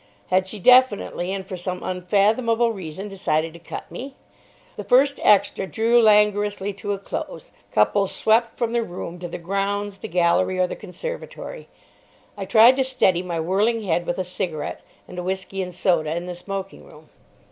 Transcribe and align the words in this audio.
Had 0.31 0.47
she 0.47 0.57
definitely 0.59 1.31
and 1.31 1.45
for 1.45 1.55
some 1.55 1.83
unfathomable 1.83 2.71
reason 2.71 3.07
decided 3.07 3.53
to 3.53 3.59
cut 3.59 3.91
me? 3.91 4.15
The 4.75 4.83
first 4.83 5.19
extra 5.21 5.67
drew 5.67 6.01
languorously 6.01 6.73
to 6.77 6.93
a 6.93 6.97
close, 6.97 7.51
couples 7.71 8.11
swept 8.11 8.57
from 8.57 8.73
the 8.73 8.81
room 8.81 9.19
to 9.19 9.27
the 9.27 9.37
grounds, 9.37 9.99
the 9.99 10.07
gallery 10.07 10.57
or 10.57 10.65
the 10.65 10.75
conservatory. 10.75 11.67
I 12.35 12.45
tried 12.45 12.77
to 12.77 12.83
steady 12.83 13.21
my 13.21 13.39
whirling 13.39 13.83
head 13.83 14.07
with 14.07 14.17
a 14.17 14.23
cigarette 14.23 14.81
and 15.07 15.19
a 15.19 15.23
whisky 15.23 15.61
and 15.61 15.71
soda 15.71 16.15
in 16.15 16.25
the 16.25 16.33
smoking 16.33 16.83
room. 16.83 17.09